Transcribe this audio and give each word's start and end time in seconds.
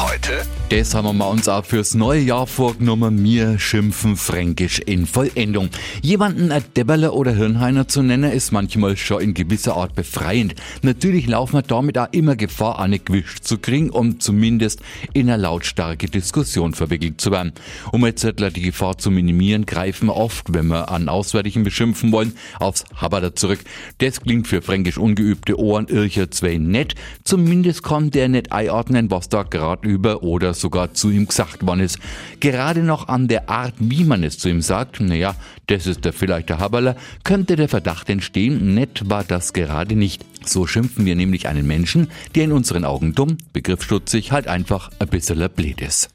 Heute 0.00 0.46
Das 0.70 0.94
haben 0.94 1.18
wir 1.18 1.28
uns 1.28 1.48
auch 1.48 1.64
fürs 1.64 1.94
neue 1.94 2.20
Jahr 2.20 2.46
vorgenommen. 2.46 3.24
Wir 3.24 3.58
schimpfen 3.58 4.16
Fränkisch 4.16 4.78
in 4.78 5.04
Vollendung. 5.04 5.68
Jemanden 6.00 6.52
ein 6.52 6.62
Debberler 6.76 7.12
oder 7.12 7.32
Hirnheiner 7.32 7.88
zu 7.88 8.02
nennen, 8.02 8.30
ist 8.30 8.52
manchmal 8.52 8.96
schon 8.96 9.20
in 9.20 9.34
gewisser 9.34 9.76
Art 9.76 9.96
befreiend. 9.96 10.54
Natürlich 10.82 11.26
laufen 11.26 11.54
wir 11.54 11.62
damit 11.62 11.98
auch 11.98 12.06
immer 12.12 12.36
Gefahr, 12.36 12.78
eine 12.78 13.00
gewischt 13.00 13.42
zu 13.42 13.58
kriegen, 13.58 13.90
um 13.90 14.20
zumindest 14.20 14.80
in 15.12 15.28
eine 15.28 15.42
lautstarke 15.42 16.06
Diskussion 16.06 16.72
verwickelt 16.72 17.20
zu 17.20 17.32
werden. 17.32 17.52
Um 17.90 18.06
jetzt 18.06 18.24
die 18.24 18.62
Gefahr 18.62 18.96
zu 18.96 19.10
minimieren, 19.10 19.66
greifen 19.66 20.06
wir 20.06 20.16
oft, 20.16 20.54
wenn 20.54 20.68
wir 20.68 20.88
an 20.88 21.08
Auswärtigen 21.08 21.64
beschimpfen 21.64 22.12
wollen, 22.12 22.34
aufs 22.60 22.84
Haberder 22.94 23.34
zurück. 23.34 23.60
Das 23.98 24.20
klingt 24.20 24.46
für 24.46 24.62
fränkisch 24.62 24.98
ungeübte 24.98 25.58
Ohren 25.58 25.88
ircher 25.88 26.30
zwei 26.30 26.58
nett. 26.58 26.94
Zumindest 27.24 27.82
kann 27.82 28.12
der 28.12 28.28
nicht 28.28 28.52
einordnen, 28.52 29.10
was 29.10 29.28
da 29.28 29.42
gerade 29.42 29.89
über 29.90 30.22
oder 30.22 30.54
sogar 30.54 30.94
zu 30.94 31.10
ihm 31.10 31.26
gesagt 31.26 31.66
worden 31.66 31.80
ist. 31.80 31.98
Gerade 32.38 32.82
noch 32.82 33.08
an 33.08 33.28
der 33.28 33.50
Art, 33.50 33.74
wie 33.78 34.04
man 34.04 34.22
es 34.22 34.38
zu 34.38 34.48
ihm 34.48 34.62
sagt, 34.62 35.00
naja, 35.00 35.34
das 35.66 35.86
ist 35.86 36.04
der 36.04 36.12
vielleicht 36.12 36.48
der 36.48 36.58
Haberler, 36.58 36.96
könnte 37.24 37.56
der 37.56 37.68
Verdacht 37.68 38.08
entstehen, 38.08 38.74
nett 38.74 39.08
war 39.08 39.24
das 39.24 39.52
gerade 39.52 39.96
nicht. 39.96 40.24
So 40.44 40.66
schimpfen 40.66 41.04
wir 41.04 41.16
nämlich 41.16 41.48
einen 41.48 41.66
Menschen, 41.66 42.10
der 42.34 42.44
in 42.44 42.52
unseren 42.52 42.84
Augen 42.84 43.14
dumm, 43.14 43.36
begriffsstutzig, 43.52 44.32
halt 44.32 44.48
einfach 44.48 44.90
ein 44.98 45.08
bisschen 45.08 45.48
blöd 45.50 45.80
ist. 45.80 46.08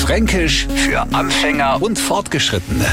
Fränkisch 0.00 0.66
für 0.74 1.00
Anfänger 1.12 1.82
und 1.82 1.98
Fortgeschrittene. 1.98 2.86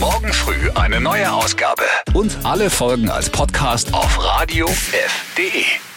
Morgen 0.00 0.32
früh 0.32 0.70
eine 0.74 1.00
neue 1.00 1.32
Ausgabe. 1.32 1.84
Und 2.12 2.36
alle 2.42 2.70
Folgen 2.70 3.08
als 3.08 3.30
Podcast 3.30 3.94
auf 3.94 4.18
radiof.de. 4.22 5.91